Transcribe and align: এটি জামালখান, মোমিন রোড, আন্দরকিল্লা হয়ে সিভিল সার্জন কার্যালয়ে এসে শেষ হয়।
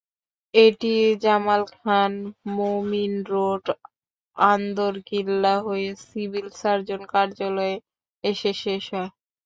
এটি 0.53 0.93
জামালখান, 1.23 2.11
মোমিন 2.55 3.13
রোড, 3.31 3.63
আন্দরকিল্লা 4.37 5.55
হয়ে 5.65 5.89
সিভিল 6.03 6.47
সার্জন 6.59 7.01
কার্যালয়ে 7.13 7.75
এসে 8.23 8.51
শেষ 8.63 8.83
হয়। 8.93 9.09